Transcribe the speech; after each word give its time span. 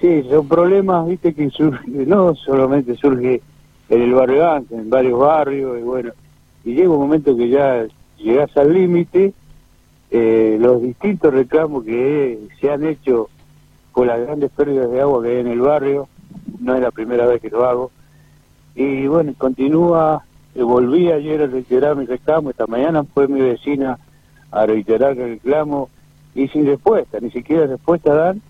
Sí, 0.00 0.22
son 0.30 0.48
problemas, 0.48 1.06
viste, 1.06 1.34
que 1.34 1.50
surge, 1.50 1.86
no 2.06 2.34
solamente 2.34 2.96
surge 2.96 3.42
en 3.88 4.02
el 4.02 4.14
barrio 4.14 4.50
antes, 4.50 4.78
en 4.78 4.88
varios 4.88 5.18
barrios, 5.18 5.78
y 5.78 5.82
bueno, 5.82 6.12
y 6.64 6.74
llega 6.74 6.90
un 6.90 7.00
momento 7.00 7.36
que 7.36 7.48
ya 7.48 7.86
llegas 8.16 8.56
al 8.56 8.72
límite, 8.72 9.34
eh, 10.10 10.56
los 10.58 10.80
distintos 10.82 11.34
reclamos 11.34 11.84
que 11.84 12.38
se 12.60 12.70
han 12.70 12.84
hecho 12.84 13.28
por 13.92 14.06
las 14.06 14.20
grandes 14.20 14.50
pérdidas 14.52 14.90
de 14.90 15.00
agua 15.00 15.22
que 15.22 15.30
hay 15.30 15.36
en 15.38 15.48
el 15.48 15.60
barrio, 15.60 16.08
no 16.60 16.74
es 16.74 16.80
la 16.80 16.90
primera 16.90 17.26
vez 17.26 17.42
que 17.42 17.50
lo 17.50 17.66
hago, 17.66 17.90
y 18.74 19.06
bueno, 19.06 19.34
continúa, 19.36 20.24
eh, 20.54 20.62
volví 20.62 21.12
ayer 21.12 21.42
a 21.42 21.46
reiterar 21.46 21.96
mi 21.96 22.06
reclamo, 22.06 22.50
esta 22.50 22.66
mañana 22.66 23.04
fue 23.04 23.28
mi 23.28 23.40
vecina 23.40 23.98
a 24.50 24.64
reiterar 24.64 25.12
el 25.18 25.34
reclamo, 25.34 25.90
y 26.34 26.48
sin 26.48 26.64
respuesta, 26.64 27.18
ni 27.20 27.30
siquiera 27.30 27.66
respuesta 27.66 28.14
dan, 28.14 28.40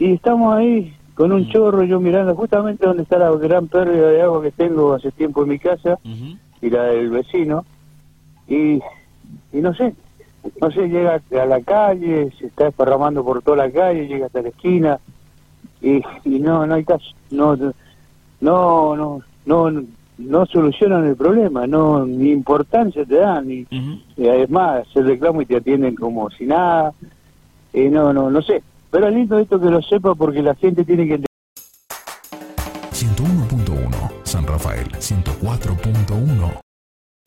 y 0.00 0.14
estamos 0.14 0.56
ahí 0.56 0.94
con 1.14 1.30
un 1.30 1.46
chorro, 1.50 1.84
yo 1.84 2.00
mirando 2.00 2.34
justamente 2.34 2.86
donde 2.86 3.02
está 3.02 3.18
la 3.18 3.30
gran 3.32 3.68
pérdida 3.68 4.08
de 4.08 4.22
agua 4.22 4.42
que 4.42 4.50
tengo 4.50 4.94
hace 4.94 5.12
tiempo 5.12 5.42
en 5.42 5.50
mi 5.50 5.58
casa 5.58 5.98
Ujú. 6.02 6.38
y 6.62 6.70
la 6.70 6.84
del 6.84 7.10
vecino. 7.10 7.66
Y, 8.48 8.80
y 9.52 9.60
no 9.60 9.74
sé, 9.74 9.94
no 10.60 10.70
sé, 10.70 10.88
llega 10.88 11.20
a 11.38 11.44
la 11.44 11.60
calle, 11.60 12.30
se 12.38 12.46
está 12.46 12.64
desparramando 12.64 13.22
por 13.22 13.42
toda 13.42 13.58
la 13.58 13.70
calle, 13.70 14.08
llega 14.08 14.26
hasta 14.26 14.40
la 14.40 14.48
esquina 14.48 14.98
y, 15.82 16.00
y 16.24 16.38
no, 16.40 16.66
no 16.66 16.74
hay 16.74 16.84
caso. 16.84 17.04
No, 17.30 17.54
no, 17.54 17.74
no, 18.96 19.20
no, 19.44 19.82
no 20.16 20.46
solucionan 20.46 21.06
el 21.06 21.16
problema, 21.16 21.66
no, 21.66 22.06
ni 22.06 22.30
importancia 22.30 23.04
te 23.04 23.16
dan, 23.16 23.48
ni, 23.48 23.66
y 24.16 24.26
además 24.26 24.86
el 24.94 25.06
reclamo 25.06 25.42
y 25.42 25.46
te 25.46 25.56
atienden 25.56 25.94
como 25.94 26.30
si 26.30 26.46
nada. 26.46 26.94
Y 27.74 27.82
no, 27.90 28.14
no, 28.14 28.30
no 28.30 28.40
sé. 28.40 28.62
Pero 28.90 29.06
es 29.08 29.14
lindo 29.14 29.38
esto 29.38 29.60
que 29.60 29.70
lo 29.70 29.80
sepa 29.82 30.14
porque 30.14 30.42
la 30.42 30.54
gente 30.54 30.84
tiene 30.84 31.06
que 31.06 31.20
101.1 32.92 34.10
San 34.24 34.46
Rafael 34.46 34.86
104.1 34.92 36.60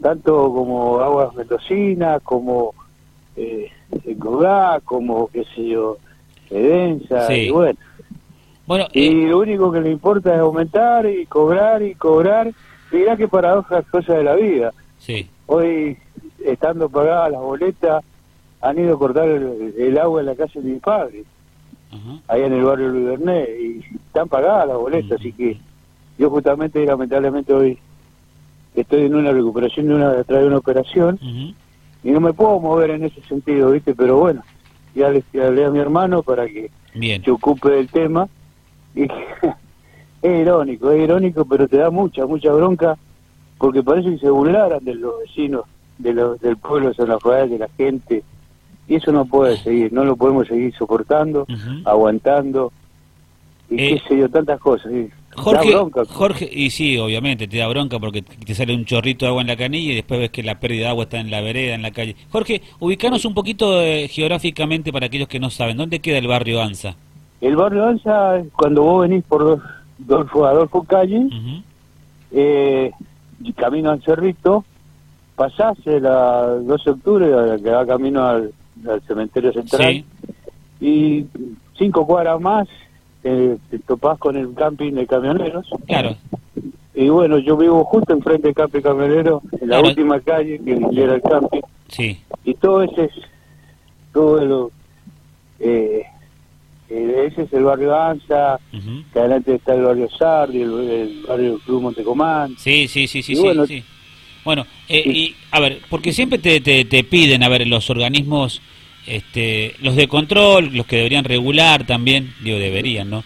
tanto 0.02 0.52
como 0.54 1.00
aguas 1.00 1.34
mendocinas, 1.34 2.22
como 2.24 2.74
eh, 3.38 3.72
Cogá, 4.20 4.82
como 4.84 5.28
qué 5.28 5.46
sé 5.56 5.66
yo, 5.70 5.98
Edensa, 6.50 7.28
Sí. 7.28 7.34
y 7.34 7.50
bueno. 7.52 7.80
Bueno, 8.68 8.86
Y 8.92 9.08
eh, 9.08 9.28
lo 9.30 9.40
único 9.40 9.72
que 9.72 9.80
le 9.80 9.92
importa 9.92 10.34
es 10.34 10.40
aumentar 10.42 11.06
y 11.06 11.26
cobrar 11.26 11.82
y 11.84 11.96
cobrar. 11.96 12.52
Mirá 12.92 13.16
qué 13.16 13.28
paradojas 13.30 13.86
cosas 13.90 14.18
de 14.18 14.24
la 14.24 14.36
vida. 14.36 14.74
sí. 15.00 15.30
Hoy, 15.46 15.98
estando 16.46 16.88
pagadas 16.90 17.32
las 17.32 17.42
boletas, 17.42 18.04
han 18.62 18.80
ido 18.80 18.96
a 18.96 19.00
cortar 19.00 19.28
el, 19.30 19.74
el 19.78 19.98
agua 19.98 20.22
en 20.22 20.26
la 20.28 20.36
casa 20.36 20.60
de 20.60 20.70
mi 20.72 20.80
allá 22.28 22.46
en 22.46 22.54
el 22.54 22.64
barrio 22.64 22.90
Luis 22.90 23.06
Bernet, 23.06 23.50
y 23.60 23.80
están 24.06 24.28
pagadas 24.28 24.68
las 24.68 24.78
boletas, 24.78 25.20
así 25.20 25.32
que 25.32 25.58
yo 26.18 26.30
justamente, 26.30 26.86
lamentablemente 26.86 27.54
hoy, 27.54 27.78
estoy 28.76 29.06
en 29.06 29.16
una 29.16 29.32
recuperación 29.32 29.88
de 29.88 29.96
una, 29.96 30.12
detrás 30.12 30.42
de 30.42 30.48
una 30.48 30.58
operación, 30.58 31.20
y 32.04 32.12
no 32.12 32.20
me 32.20 32.34
puedo 32.34 32.60
mover 32.60 32.92
en 32.92 33.06
ese 33.06 33.22
sentido, 33.22 33.72
¿viste? 33.72 33.96
Pero 33.96 34.18
bueno, 34.18 34.44
ya 34.94 35.10
le 35.10 35.24
le 35.32 35.46
hablé 35.46 35.66
a 35.66 35.72
mi 35.72 35.80
hermano 35.80 36.22
para 36.22 36.48
que 36.48 36.70
Bien. 36.94 37.24
se 37.24 37.32
ocupe 37.32 37.70
del 37.70 37.88
tema. 37.88 38.28
Y 38.96 39.04
es 40.22 40.42
irónico, 40.42 40.92
es 40.92 41.04
irónico, 41.04 41.46
pero 41.46 41.68
te 41.68 41.78
da 41.78 41.90
mucha, 41.90 42.26
mucha 42.26 42.52
bronca, 42.52 42.98
porque 43.58 43.82
parece 43.82 44.12
que 44.12 44.20
se 44.20 44.30
burlaran 44.30 44.84
de 44.84 44.96
los 44.96 45.20
vecinos 45.20 45.66
de 45.98 46.14
los, 46.14 46.40
del 46.42 46.58
pueblo 46.58 46.90
de 46.90 46.96
San 46.96 47.08
Rafael, 47.08 47.50
de 47.50 47.60
la 47.60 47.70
gente. 47.78 48.24
Y 48.88 48.96
eso 48.96 49.12
no 49.12 49.26
puede 49.26 49.58
seguir, 49.58 49.94
no 49.94 50.04
lo 50.04 50.16
podemos 50.16 50.48
seguir 50.48 50.74
soportando, 50.76 51.46
aguantando, 51.86 52.72
y 53.70 53.76
Eh, 53.82 53.90
qué 53.90 54.02
sé 54.10 54.18
yo, 54.20 54.30
tantas 54.30 54.60
cosas. 54.60 54.92
da 54.92 55.42
Jorge, 55.42 55.72
bronca. 55.72 56.04
Jorge, 56.06 56.50
y 56.52 56.70
sí, 56.70 56.98
obviamente, 56.98 57.48
te 57.48 57.58
da 57.58 57.68
bronca 57.68 57.98
porque 57.98 58.22
te 58.22 58.54
sale 58.54 58.76
un 58.76 58.86
chorrito 58.86 59.26
de 59.26 59.30
agua 59.30 59.42
en 59.42 59.48
la 59.48 59.56
canilla 59.56 59.94
y 59.94 59.96
después 59.96 60.20
ves 60.20 60.30
que 60.30 60.44
la 60.44 60.60
pérdida 60.60 60.84
de 60.86 60.90
agua 60.90 61.04
está 61.06 61.20
en 61.20 61.32
la 61.32 61.42
vereda, 61.42 61.74
en 61.76 61.82
la 61.82 61.92
calle. 61.92 62.16
Jorge, 62.30 62.62
ubicanos 62.80 63.26
un 63.26 63.34
poquito 63.34 63.82
eh, 63.82 64.08
geográficamente 64.10 64.92
para 64.92 65.08
aquellos 65.08 65.28
que 65.28 65.40
no 65.40 65.50
saben, 65.50 65.78
¿dónde 65.78 66.00
queda 66.00 66.18
el 66.20 66.28
barrio 66.28 66.62
Anza? 66.62 66.96
El 67.42 67.56
barrio 67.56 67.86
Anza, 67.86 68.44
cuando 68.56 68.84
vos 68.84 69.08
venís 69.08 69.24
por 69.24 69.60
Adolfo 70.08 70.84
Calle, 70.84 71.18
Ujú. 71.20 71.64
eh, 72.32 72.92
y 73.42 73.54
camino 73.54 73.90
al 73.92 74.02
Cerrito, 74.04 74.64
pasás 75.36 75.78
el 75.86 76.06
a 76.06 76.46
12 76.62 76.84
de 76.86 76.92
octubre, 76.92 77.26
que 77.64 77.70
va 77.72 77.86
camino 77.88 78.24
al, 78.26 78.54
al 78.90 79.02
cementerio 79.04 79.54
central, 79.54 79.94
Sí. 79.94 80.06
y 80.82 81.26
cinco 81.78 82.06
cuadras 82.06 82.40
más 82.42 82.68
eh, 83.24 83.58
te 83.70 83.80
topás 83.80 84.18
con 84.20 84.36
el 84.36 84.54
camping 84.54 84.92
de 84.94 85.08
camioneros. 85.08 85.66
Claro, 85.88 86.16
Y 86.96 87.08
bueno, 87.10 87.38
yo 87.40 87.56
vivo 87.58 87.84
justo 87.86 88.14
enfrente 88.14 88.48
del 88.50 88.56
camping 88.56 88.82
camionero, 88.82 89.42
en 89.54 89.70
la 89.70 89.78
Claro. 89.78 89.88
última 89.88 90.20
calle 90.20 90.60
que 90.60 90.74
era 91.02 91.16
el 91.16 91.22
camping, 91.22 91.62
sí. 91.88 92.20
y 92.44 92.54
todo 92.56 92.84
ese 92.84 93.06
es, 93.06 93.12
todo 94.12 94.44
lo, 94.46 94.72
eh, 95.60 96.04
eh, 96.90 97.28
ese 97.32 97.44
es 97.44 97.54
el 97.54 97.64
barrio 97.64 97.96
Anza, 98.00 98.60
que 99.14 99.20
adelante 99.20 99.56
está 99.56 99.74
el 99.74 99.84
barrio 99.84 100.10
Sardi, 100.10 100.62
el, 100.62 100.72
el 100.90 101.24
barrio 101.28 101.58
Club 101.66 101.82
Montecomán, 101.82 102.56
Sí, 102.58 102.88
sí, 102.88 103.08
sí, 103.08 103.24
sí, 103.24 103.32
Y 103.32 103.36
sí, 103.38 103.42
bueno- 103.42 103.66
sí. 103.66 103.84
Bueno, 104.44 104.66
eh, 104.90 105.04
y 105.06 105.36
a 105.52 105.60
ver, 105.60 105.80
porque 105.90 106.12
siempre 106.14 106.38
te, 106.40 106.60
te, 106.62 106.86
te 106.86 107.04
piden, 107.04 107.44
a 107.44 107.50
ver, 107.50 107.66
los 107.68 107.90
organismos, 107.90 108.62
este, 109.08 109.74
los 109.82 109.96
de 109.96 110.08
control, 110.08 110.72
los 110.74 110.86
que 110.86 110.98
deberían 110.98 111.24
regular 111.26 111.86
también, 111.86 112.34
digo, 112.44 112.58
deberían, 112.58 113.10
¿no? 113.10 113.24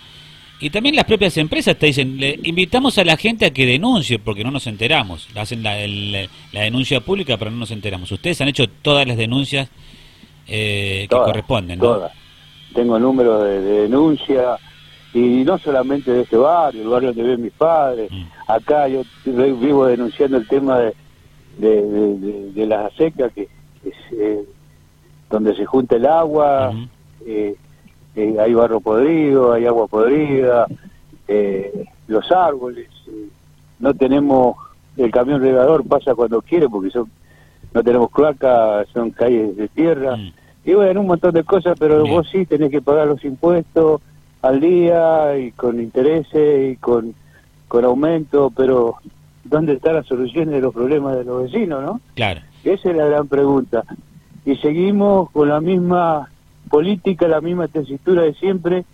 Y 0.60 0.72
también 0.72 0.96
las 0.96 1.06
propias 1.06 1.38
empresas 1.38 1.78
te 1.78 1.86
dicen, 1.86 2.20
le 2.20 2.40
invitamos 2.44 2.98
a 2.98 3.04
la 3.04 3.16
gente 3.16 3.46
a 3.46 3.52
que 3.52 3.66
denuncie, 3.68 4.18
porque 4.18 4.44
no 4.44 4.50
nos 4.50 4.66
enteramos. 4.66 5.28
Hacen 5.36 5.62
la, 5.62 5.80
el- 5.80 6.28
la 6.52 6.62
denuncia 6.62 7.00
pública, 7.00 7.38
pero 7.38 7.52
no 7.52 7.58
nos 7.58 7.70
enteramos. 7.70 8.12
Ustedes 8.12 8.42
han 8.42 8.48
hecho 8.48 8.68
todas 8.82 9.08
las 9.08 9.18
denuncias 9.18 9.70
eh, 10.48 11.02
que 11.04 11.08
Todas, 11.10 11.28
corresponden, 11.28 11.78
¿no? 11.78 11.86
Todas. 11.86 12.12
Tengo 12.74 12.98
números 13.00 13.44
de, 13.44 13.62
de 13.62 13.82
denuncia 13.84 14.58
y 15.14 15.20
no 15.20 15.58
solamente 15.60 16.12
de 16.12 16.22
este 16.24 16.38
barrio, 16.38 16.82
el 16.82 16.88
barrio 16.88 17.10
donde 17.10 17.24
viven 17.24 17.42
mis 17.44 17.54
padres. 17.54 18.12
Mm. 18.12 18.24
Acá 18.48 18.88
yo 18.88 19.04
vivo 19.26 19.86
denunciando 19.86 20.38
el 20.38 20.48
tema 20.48 20.80
de, 20.80 20.94
de, 21.58 21.82
de- 21.82 22.18
de- 22.18 22.52
de 22.54 22.66
la 22.68 22.90
seca, 22.92 23.30
que 23.30 23.48
es 23.84 23.94
eh, 24.12 24.44
donde 25.30 25.56
se 25.56 25.66
junta 25.66 25.96
el 25.96 26.06
agua, 26.06 26.74
eh, 27.26 27.56
eh, 28.16 28.36
hay 28.40 28.54
barro 28.54 28.80
podrido, 28.80 29.54
hay 29.54 29.66
agua 29.66 29.88
podrida, 29.88 30.68
eh, 31.28 31.86
los 32.08 32.32
árboles. 32.32 32.88
eh, 33.08 33.28
no 33.80 33.94
tenemos, 33.94 34.56
el 34.96 35.12
camión 35.12 35.42
regador 35.42 35.86
pasa 35.86 36.16
cuando 36.16 36.42
quiere 36.42 36.68
porque 36.70 36.90
son 36.90 37.10
no 37.74 37.84
tenemos 37.84 38.10
cloaca, 38.10 38.86
son 38.94 39.12
calles 39.12 39.56
de 39.56 39.68
tierra. 39.68 40.18
Y 40.66 40.74
bueno, 40.74 41.02
un 41.02 41.08
montón 41.08 41.32
de 41.34 41.44
cosas, 41.44 41.76
pero 41.78 42.04
Bien. 42.04 42.10
vos 42.16 42.28
sí 42.32 42.46
tenés 42.46 42.72
que 42.72 42.82
pagar 42.82 43.08
los 43.08 43.24
impuestos 43.24 44.02
al 44.42 44.60
día 44.60 45.38
y 45.38 45.52
con 45.52 45.80
intereses 45.80 46.72
y 46.74 46.78
con, 46.78 47.14
con 47.68 47.86
aumento, 47.86 48.52
pero 48.56 48.96
¿dónde 49.50 49.74
están 49.74 49.96
las 49.96 50.06
soluciones 50.06 50.56
de 50.56 50.62
los 50.62 50.74
problemas 50.74 51.16
de 51.16 51.24
los 51.24 51.44
vecinos, 51.44 51.84
no? 51.84 52.02
Claro. 52.16 52.42
Esa 52.64 52.90
es 52.90 52.96
la 52.96 53.06
gran 53.06 53.28
pregunta. 53.28 53.84
Y 54.46 54.56
seguimos 54.58 55.30
con 55.32 55.50
la 55.50 55.60
misma 55.62 56.30
política, 56.70 57.28
la 57.28 57.42
misma 57.42 57.68
tesitura 57.68 58.24
de 58.24 58.34
siempre. 58.34 58.86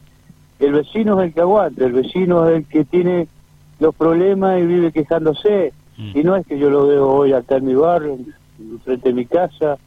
El 0.59 0.73
vecino 0.73 1.19
es 1.19 1.27
el 1.27 1.33
que 1.33 1.41
aguanta, 1.41 1.85
el 1.85 1.93
vecino 1.93 2.47
es 2.47 2.57
el 2.57 2.65
que 2.65 2.85
tiene 2.85 3.27
los 3.79 3.93
problemas 3.95 4.59
y 4.59 4.65
vive 4.65 4.91
quejándose. 4.91 5.73
Mm. 5.97 6.17
Y 6.17 6.23
no 6.23 6.35
es 6.35 6.45
que 6.47 6.57
yo 6.57 6.69
lo 6.69 6.87
veo 6.87 7.09
hoy 7.09 7.33
acá 7.33 7.57
en 7.57 7.65
mi 7.65 7.75
barrio, 7.75 8.17
frente 8.83 9.09
a 9.09 9.13
mi 9.13 9.25
casa, 9.25 9.77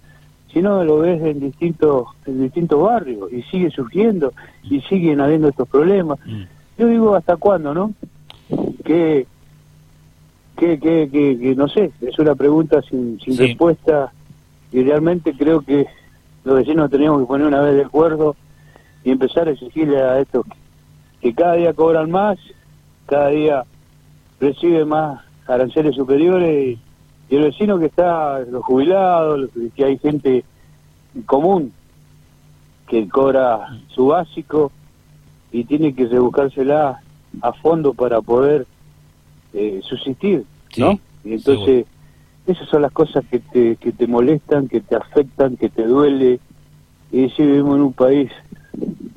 sino 0.52 0.84
lo 0.84 0.98
ves 0.98 1.22
en 1.22 1.40
distintos, 1.40 2.08
en 2.26 2.42
distintos 2.42 2.80
barrios 2.80 3.32
y 3.32 3.42
sigue 3.42 3.70
surgiendo 3.70 4.32
y 4.64 4.80
siguen 4.82 5.20
habiendo 5.20 5.48
estos 5.48 5.68
problemas. 5.68 6.18
Mm. 6.24 6.42
Yo 6.78 6.88
digo, 6.88 7.14
¿hasta 7.14 7.36
cuándo, 7.36 7.74
no? 7.74 7.92
Que, 8.84 9.26
que, 10.56 10.78
que, 10.78 11.08
que, 11.10 11.38
que 11.38 11.54
no 11.54 11.68
sé, 11.68 11.90
es 12.00 12.18
una 12.18 12.34
pregunta 12.34 12.80
sin, 12.82 13.18
sin 13.20 13.34
Sí. 13.36 13.46
respuesta 13.46 14.12
y 14.72 14.82
realmente 14.82 15.34
creo 15.36 15.60
que 15.60 15.86
los 16.44 16.56
vecinos 16.56 16.90
teníamos 16.90 17.20
que 17.20 17.26
poner 17.26 17.46
una 17.46 17.60
vez 17.60 17.74
de 17.76 17.84
acuerdo 17.84 18.36
y 19.04 19.10
empezar 19.10 19.48
a 19.48 19.52
exigirle 19.52 20.00
a 20.02 20.18
estos 20.20 20.44
que 21.20 21.34
cada 21.34 21.54
día 21.54 21.72
cobran 21.72 22.10
más, 22.10 22.38
cada 23.06 23.28
día 23.28 23.64
reciben 24.40 24.88
más 24.88 25.20
aranceles 25.46 25.94
superiores 25.94 26.78
y, 27.28 27.34
y 27.34 27.36
el 27.36 27.44
vecino 27.44 27.78
que 27.78 27.86
está, 27.86 28.40
los 28.40 28.64
jubilados, 28.64 29.38
los- 29.40 29.72
que 29.74 29.84
hay 29.84 29.98
gente 29.98 30.44
común 31.24 31.72
que 32.88 33.08
cobra 33.08 33.66
su 33.88 34.06
básico 34.08 34.70
y 35.50 35.64
tiene 35.64 35.94
que 35.94 36.06
rebuscársela 36.06 37.00
a 37.42 37.52
fondo 37.54 37.94
para 37.94 38.20
poder 38.20 38.66
eh, 39.56 39.80
subsistir, 39.82 40.44
¿no? 40.76 41.00
Y 41.24 41.32
entonces, 41.32 41.86
esas 42.46 42.68
son 42.68 42.82
las 42.82 42.92
cosas 42.92 43.24
que 43.30 43.40
te, 43.40 43.76
que 43.76 43.90
te 43.90 44.06
molestan, 44.06 44.68
que 44.68 44.80
te 44.80 44.94
afectan, 44.94 45.56
que 45.56 45.70
te 45.70 45.84
duele. 45.84 46.38
Y 47.10 47.30
si 47.30 47.42
vivimos 47.42 47.76
en 47.76 47.82
un 47.82 47.92
país 47.92 48.30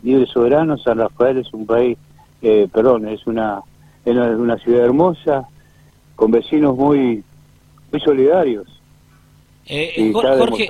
libre 0.02 0.26
soberano, 0.28 0.78
San 0.78 0.98
Rafael 0.98 1.38
es 1.40 1.54
un 1.54 1.66
país, 1.66 1.98
eh, 2.42 2.68
perdón, 2.72 3.08
es 3.08 3.28
una, 3.28 3.62
es 4.06 4.16
una 4.16 4.58
ciudad 4.58 4.86
hermosa, 4.86 5.48
con 6.16 6.32
vecinos 6.32 6.76
muy, 6.78 7.22
muy 7.92 8.02
solidarios. 8.02 8.66
Eh, 9.72 10.12
Jorge, 10.14 10.68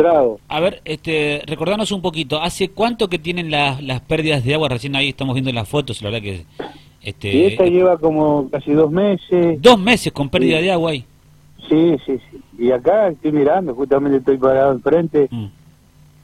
a 0.49 0.59
ver, 0.59 0.81
este, 0.83 1.41
recordanos 1.45 1.91
un 1.93 2.01
poquito, 2.01 2.41
¿hace 2.41 2.69
cuánto 2.69 3.07
que 3.07 3.17
tienen 3.17 3.49
las, 3.49 3.81
las 3.81 4.01
pérdidas 4.01 4.43
de 4.43 4.55
agua? 4.55 4.67
Recién 4.67 4.95
ahí 4.95 5.09
estamos 5.09 5.35
viendo 5.35 5.53
las 5.53 5.69
fotos, 5.69 6.01
la 6.01 6.09
verdad 6.09 6.23
que... 6.23 6.45
Este, 7.01 7.33
y 7.33 7.45
esta 7.45 7.65
lleva 7.65 7.97
como 7.97 8.49
casi 8.49 8.71
dos 8.73 8.91
meses. 8.91 9.61
¿Dos 9.61 9.79
meses 9.79 10.11
con 10.11 10.29
pérdida 10.29 10.59
de 10.59 10.71
agua 10.71 10.91
ahí? 10.91 11.05
Sí, 11.67 11.95
sí, 12.05 12.19
sí. 12.29 12.41
Y 12.57 12.71
acá 12.71 13.07
estoy 13.09 13.31
mirando, 13.31 13.73
justamente 13.73 14.17
estoy 14.17 14.37
parado 14.37 14.73
enfrente 14.73 15.27
mm. 15.31 15.45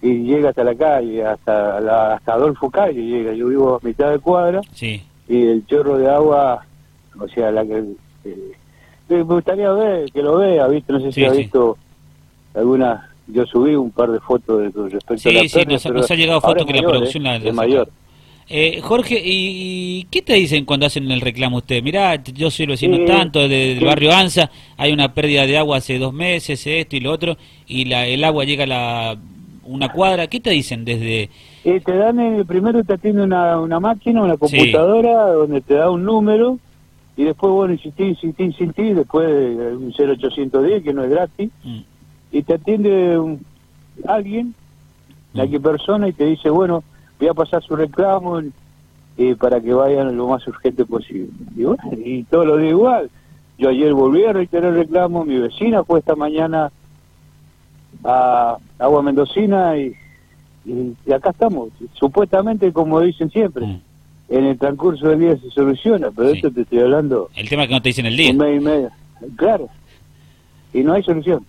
y 0.02 0.24
llega 0.24 0.50
hasta 0.50 0.64
la 0.64 0.76
calle, 0.76 1.24
hasta 1.24 1.80
la, 1.80 2.16
hasta 2.16 2.34
Adolfo 2.34 2.70
Calle 2.70 3.02
llega. 3.02 3.34
Yo 3.34 3.48
vivo 3.48 3.76
a 3.76 3.86
mitad 3.86 4.12
de 4.12 4.20
cuadra 4.20 4.62
sí. 4.74 5.02
y 5.28 5.48
el 5.48 5.66
chorro 5.66 5.98
de 5.98 6.10
agua, 6.10 6.66
o 7.20 7.28
sea, 7.30 7.52
la 7.52 7.66
que... 7.66 7.84
Eh, 8.26 8.52
me 9.08 9.22
gustaría 9.22 9.72
ver, 9.72 10.12
que 10.12 10.24
lo 10.24 10.38
vea, 10.38 10.68
¿viste? 10.68 10.92
No 10.92 11.00
sé 11.00 11.12
si 11.12 11.24
ha 11.24 11.32
visto 11.32 11.78
alguna 12.56 13.10
yo 13.28 13.46
subí 13.46 13.76
un 13.76 13.92
par 13.92 14.12
de 14.12 14.20
fotos 14.20 14.60
de, 14.60 14.90
respecto 14.90 15.30
a 15.30 15.34
la 15.34 15.48
sí, 15.48 15.66
nos, 15.66 15.86
nos, 15.86 16.12
ha 16.12 16.16
llegado 16.16 16.42
fotos 16.42 16.66
que 16.66 16.74
la 16.74 16.88
producción 16.88 17.26
¿eh? 17.28 17.42
es 17.44 17.54
mayor. 17.54 17.90
Eh, 18.48 18.80
Jorge, 18.82 19.20
¿y 19.24 20.04
qué 20.12 20.22
te 20.22 20.34
dicen 20.34 20.66
cuando 20.66 20.86
hacen 20.86 21.10
el 21.10 21.22
reclamo 21.22 21.58
usted? 21.58 21.82
Mirá, 21.82 22.22
yo 22.24 22.52
soy 22.52 22.68
vecino 22.68 23.04
tanto 23.06 23.48
del 23.48 23.84
barrio 23.84 24.14
Anza, 24.14 24.52
hay 24.78 24.94
una 24.94 25.14
pérdida 25.14 25.48
de 25.48 25.58
agua 25.58 25.78
hace 25.78 25.98
dos 25.98 26.14
meses, 26.14 26.66
esto 26.68 26.96
y 26.96 27.00
lo 27.00 27.12
otro, 27.12 27.38
y 27.68 27.86
la, 27.86 28.06
el 28.06 28.24
agua 28.24 28.44
llega 28.46 28.66
a 28.66 28.68
la, 28.68 29.18
una 29.64 29.92
cuadra. 29.92 30.28
¿Qué 30.28 30.40
te 30.40 30.52
dicen 30.52 30.86
desde...? 30.86 31.30
Eh, 31.64 31.82
te 31.84 31.96
dan, 31.96 32.20
el, 32.20 32.46
primero 32.46 32.84
te 32.84 32.94
atiende 32.94 33.24
una, 33.24 33.60
una 33.60 33.80
máquina, 33.80 34.22
una 34.22 34.38
computadora, 34.38 35.32
donde 35.32 35.62
te 35.62 35.74
da 35.74 35.90
un 35.90 36.06
número, 36.06 36.60
y 37.18 37.24
después, 37.24 37.52
bueno, 37.52 37.74
insistí, 37.74 38.04
insistí, 38.04 38.44
insistí, 38.44 38.94
después 38.94 39.28
un 39.28 39.92
0810, 39.92 40.84
que 40.84 40.94
no 40.94 41.04
es 41.04 41.10
gratis, 41.10 41.50
mm 41.64 41.80
y 42.36 42.44
te 42.44 42.56
atiende 42.56 43.38
alguien, 44.06 44.54
la 45.34 45.48
que 45.48 45.58
persona, 45.58 46.10
y 46.10 46.12
te 46.12 46.26
dice, 46.26 46.50
bueno, 46.50 46.84
voy 47.20 47.28
a 47.28 47.34
pasar 47.34 47.64
su 47.64 47.76
reclamo 47.76 48.42
eh, 49.18 49.36
para 49.36 49.62
que 49.62 49.74
vayan 49.74 50.16
lo 50.16 50.28
más 50.28 50.46
urgente 50.48 50.86
posible. 50.86 51.30
Y 51.56 51.64
bueno, 51.64 51.84
y 51.94 52.24
todo 52.24 52.46
lo 52.46 52.58
de 52.58 52.70
igual. 52.70 53.10
Yo 53.58 53.70
ayer 53.70 53.94
volví 53.94 54.26
a 54.26 54.34
reiterar 54.34 54.74
el 54.74 54.80
reclamo, 54.80 55.24
mi 55.24 55.38
vecina 55.38 55.84
fue 55.84 56.00
esta 56.00 56.16
mañana 56.16 56.72
a 58.04 58.58
Agua 58.78 59.02
Mendocina 59.02 59.78
y, 59.78 59.94
y, 60.66 61.12
acá 61.14 61.30
estamos. 61.30 61.70
Supuestamente, 61.94 62.74
como 62.74 63.00
dicen 63.00 63.30
siempre, 63.30 63.66
mm. 63.66 63.82
en 64.30 64.44
el 64.44 64.58
transcurso 64.58 65.08
del 65.08 65.20
día 65.20 65.38
se 65.38 65.50
soluciona, 65.52 66.12
pero 66.12 66.30
esto 66.30 66.52
te 66.52 66.62
estoy 66.62 66.80
hablando... 66.80 67.30
El 67.36 67.48
tema 67.48 67.64
es 67.64 67.70
que 67.70 67.76
no 67.76 67.82
te 67.82 67.90
dicen 67.90 68.06
el 68.06 68.18
día. 68.18 68.32
Un 68.32 68.38
mes 68.38 68.62
y 68.62 68.66
medio. 68.66 68.90
Claro. 69.38 69.70
Y 70.74 70.84
no 70.84 70.94
hay 70.94 71.04
solución. 71.04 71.46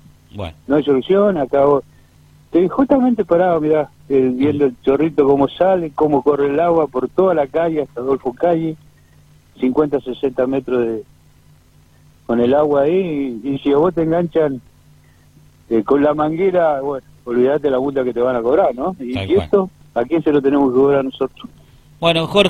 No 0.69 0.77
hay 0.77 0.85
solución, 0.85 1.39
acabo... 1.39 1.83
Estoy 2.57 2.69
justamente 2.69 3.23
parado, 3.23 3.61
mirá, 3.61 3.91
eh, 4.09 4.33
viendo 4.35 4.65
el 4.65 4.75
chorrito 4.81 5.27
cómo 5.27 5.47
sale, 5.47 5.93
cómo 5.95 6.23
corre 6.23 6.47
el 6.47 6.59
agua 6.59 6.87
por 6.87 7.07
toda 7.07 7.35
la 7.35 7.47
calle, 7.47 7.83
hasta 7.83 8.01
Adolfo 8.01 8.33
Calle, 8.33 8.77
50, 9.61 10.01
60 10.01 10.47
metros 10.47 10.87
de 10.87 11.03
con 12.25 12.41
el 12.41 12.55
agua 12.55 12.85
ahí, 12.85 13.39
y, 13.45 13.59
si 13.59 13.75
a 13.75 13.77
vos 13.77 13.95
te 13.95 14.05
enganchan 14.05 14.63
eh, 15.69 15.85
con 15.85 16.03
la 16.03 16.15
manguera, 16.15 16.81
bueno, 16.81 17.07
olvídate 17.27 17.69
la 17.69 17.79
multa 17.79 18.03
que 18.05 18.15
te 18.15 18.23
van 18.23 18.37
a 18.37 18.41
cobrar, 18.41 18.75
¿no? 18.75 18.97
Y, 18.99 19.19
y 19.19 19.35
esto, 19.35 19.69
¿a 19.93 20.03
quién 20.05 20.23
se 20.23 20.33
lo 20.33 20.41
tenemos 20.41 20.73
que 20.73 20.79
cobrar 20.79 21.05
nosotros? 21.05 21.51
Bueno, 22.01 22.27
Jorge. 22.27 22.45